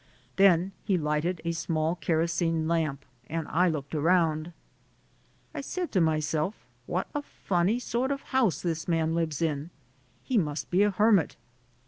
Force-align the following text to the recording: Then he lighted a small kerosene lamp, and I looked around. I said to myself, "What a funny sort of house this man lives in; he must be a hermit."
Then 0.37 0.71
he 0.83 0.97
lighted 0.97 1.41
a 1.45 1.51
small 1.51 1.93
kerosene 1.93 2.67
lamp, 2.67 3.05
and 3.29 3.47
I 3.49 3.69
looked 3.69 3.93
around. 3.93 4.51
I 5.53 5.61
said 5.61 5.91
to 5.91 6.01
myself, 6.01 6.55
"What 6.87 7.07
a 7.13 7.21
funny 7.21 7.77
sort 7.77 8.09
of 8.09 8.23
house 8.33 8.63
this 8.63 8.87
man 8.87 9.13
lives 9.13 9.43
in; 9.43 9.69
he 10.23 10.39
must 10.39 10.71
be 10.71 10.81
a 10.81 10.89
hermit." 10.89 11.35